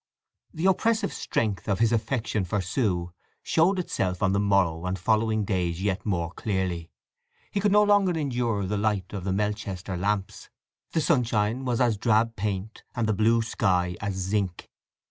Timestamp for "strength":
1.13-1.67